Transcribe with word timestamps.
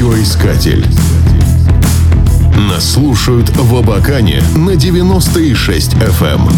Радиоискатель. 0.00 0.86
Нас 2.56 2.94
слушают 2.94 3.50
в 3.50 3.76
Абакане 3.76 4.42
на 4.56 4.74
96 4.74 5.92
FM. 5.92 6.48
Эм. 6.48 6.52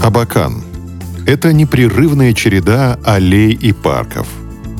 Абакан– 0.00 0.62
это 1.26 1.52
непрерывная 1.52 2.32
череда 2.32 3.00
аллей 3.02 3.50
и 3.50 3.72
парков. 3.72 4.28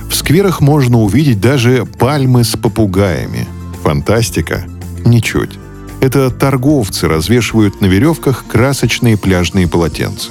В 0.08 0.14
скверах 0.14 0.60
можно 0.60 1.00
увидеть 1.00 1.40
даже 1.40 1.86
пальмы 1.86 2.44
с 2.44 2.54
попугаями. 2.54 3.48
Фантастика? 3.82 4.66
Ничуть. 5.04 5.58
Это 6.00 6.30
торговцы 6.30 7.08
развешивают 7.08 7.80
на 7.80 7.86
веревках 7.86 8.44
красочные 8.46 9.16
пляжные 9.16 9.66
полотенца. 9.66 10.30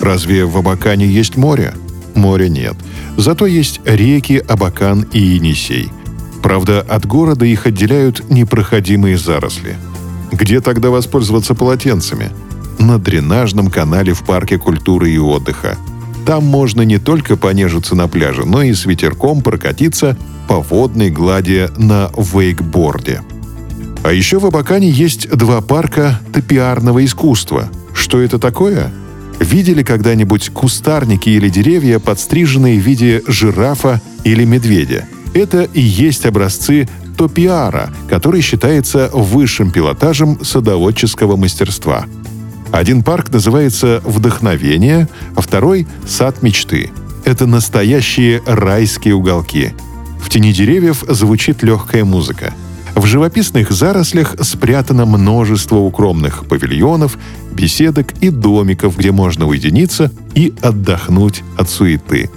Разве 0.00 0.46
в 0.46 0.58
Абакане 0.58 1.06
есть 1.06 1.36
море? 1.36 1.74
Моря 2.16 2.48
нет. 2.48 2.74
Зато 3.16 3.46
есть 3.46 3.80
реки 3.84 4.42
Абакан 4.48 5.02
и 5.12 5.20
Енисей. 5.20 5.92
Правда, 6.42 6.80
от 6.80 7.06
города 7.06 7.44
их 7.44 7.66
отделяют 7.66 8.30
непроходимые 8.30 9.18
заросли. 9.18 9.76
Где 10.32 10.60
тогда 10.60 10.90
воспользоваться 10.90 11.54
полотенцами? 11.54 12.30
На 12.78 12.98
дренажном 12.98 13.70
канале 13.70 14.14
в 14.14 14.24
парке 14.24 14.58
культуры 14.58 15.10
и 15.10 15.18
отдыха. 15.18 15.76
Там 16.24 16.44
можно 16.44 16.82
не 16.82 16.98
только 16.98 17.36
понежиться 17.36 17.94
на 17.94 18.08
пляже, 18.08 18.44
но 18.44 18.62
и 18.62 18.72
с 18.72 18.86
ветерком 18.86 19.42
прокатиться 19.42 20.16
по 20.48 20.60
водной 20.60 21.10
глади 21.10 21.68
на 21.76 22.10
вейкборде. 22.16 23.22
А 24.02 24.12
еще 24.12 24.38
в 24.38 24.46
Абакане 24.46 24.88
есть 24.88 25.28
два 25.28 25.60
парка 25.60 26.20
топиарного 26.32 27.04
искусства. 27.04 27.68
Что 27.92 28.20
это 28.20 28.38
такое? 28.38 28.90
Видели 29.40 29.82
когда-нибудь 29.82 30.50
кустарники 30.50 31.28
или 31.28 31.48
деревья, 31.48 31.98
подстриженные 31.98 32.78
в 32.80 32.82
виде 32.82 33.22
жирафа 33.26 34.00
или 34.24 34.44
медведя? 34.44 35.06
Это 35.34 35.62
и 35.62 35.80
есть 35.80 36.26
образцы 36.26 36.88
топиара, 37.16 37.90
который 38.08 38.40
считается 38.40 39.10
высшим 39.12 39.70
пилотажем 39.70 40.44
садоводческого 40.44 41.36
мастерства. 41.36 42.06
Один 42.72 43.02
парк 43.02 43.30
называется 43.30 44.00
«Вдохновение», 44.04 45.08
а 45.36 45.40
второй— 45.40 45.86
«Сад 46.06 46.42
мечты». 46.42 46.90
Это 47.24 47.46
настоящие 47.46 48.42
райские 48.46 49.14
уголки. 49.14 49.72
В 50.20 50.30
тени 50.30 50.52
деревьев 50.52 51.04
звучит 51.08 51.62
легкая 51.62 52.04
музыка— 52.04 52.54
в 52.94 53.06
живописных 53.06 53.70
зарослях 53.70 54.34
спрятано 54.42 55.06
множество 55.06 55.76
укромных 55.76 56.44
павильонов, 56.46 57.16
беседок 57.52 58.12
и 58.20 58.30
домиков, 58.30 58.96
где 58.98 59.12
можно 59.12 59.46
уединиться 59.46 60.12
и 60.34 60.52
отдохнуть 60.60 61.42
от 61.56 61.70
суеты. 61.70 62.30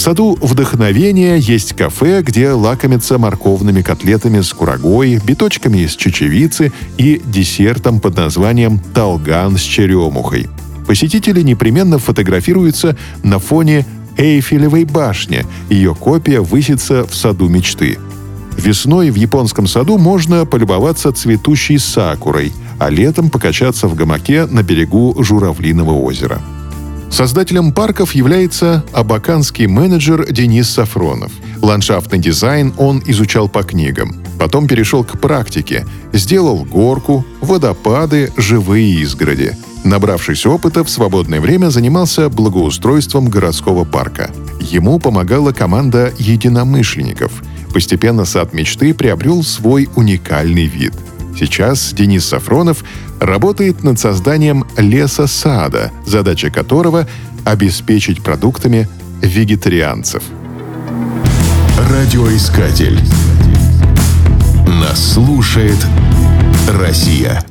В 0.00 0.02
саду 0.02 0.38
вдохновения 0.40 1.36
есть 1.36 1.74
кафе, 1.74 2.22
где 2.22 2.52
лакомятся 2.52 3.18
морковными 3.18 3.82
котлетами 3.82 4.40
с 4.40 4.50
курагой, 4.54 5.20
биточками 5.22 5.80
из 5.80 5.94
чечевицы 5.94 6.72
и 6.96 7.20
десертом 7.22 8.00
под 8.00 8.16
названием 8.16 8.78
«Талган 8.94 9.58
с 9.58 9.60
черемухой». 9.60 10.48
Посетители 10.86 11.42
непременно 11.42 11.98
фотографируются 11.98 12.96
на 13.22 13.38
фоне 13.38 13.84
Эйфелевой 14.16 14.86
башни. 14.86 15.44
Ее 15.68 15.94
копия 15.94 16.40
высится 16.40 17.04
в 17.04 17.14
саду 17.14 17.50
мечты– 17.50 17.98
Весной 18.56 19.10
в 19.10 19.16
японском 19.16 19.66
саду 19.66 19.96
можно 19.96 20.44
полюбоваться 20.44 21.12
цветущей 21.12 21.78
сакурой, 21.78 22.52
а 22.78 22.90
летом 22.90 23.30
покачаться 23.30 23.86
в 23.86 23.94
гамаке 23.94 24.46
на 24.46 24.62
берегу 24.62 25.14
Журавлиного 25.22 25.92
озера. 25.92 26.40
Создателем 27.10 27.72
парков 27.72 28.14
является 28.14 28.84
абаканский 28.92 29.66
менеджер 29.66 30.32
Денис 30.32 30.70
Сафронов. 30.70 31.32
Ландшафтный 31.60 32.18
дизайн 32.18 32.72
он 32.78 33.02
изучал 33.06 33.48
по 33.48 33.62
книгам. 33.62 34.22
Потом 34.38 34.66
перешел 34.66 35.04
к 35.04 35.20
практике. 35.20 35.86
Сделал 36.12 36.64
горку, 36.64 37.24
водопады, 37.40 38.32
живые 38.36 39.00
изгороди. 39.02 39.56
Набравшись 39.84 40.46
опыта, 40.46 40.84
в 40.84 40.90
свободное 40.90 41.40
время 41.40 41.70
занимался 41.70 42.28
благоустройством 42.28 43.28
городского 43.28 43.84
парка. 43.84 44.30
Ему 44.60 44.98
помогала 44.98 45.52
команда 45.52 46.12
единомышленников– 46.18 47.42
Постепенно 47.72 48.24
сад 48.24 48.52
мечты 48.52 48.94
приобрел 48.94 49.42
свой 49.42 49.88
уникальный 49.94 50.66
вид. 50.66 50.92
Сейчас 51.40 51.94
Денис 51.94 52.26
Сафронов 52.26 52.84
работает 53.18 53.82
над 53.82 53.98
созданием 53.98 54.66
леса-сада, 54.76 55.90
задача 56.04 56.50
которого— 56.50 57.06
обеспечить 57.46 58.22
продуктами 58.22 58.86
вегетарианцев. 59.22 60.22
Радиоискатель. 61.88 63.00
Нас 64.66 65.14
слушает 65.14 65.78
Россия. 66.68 67.42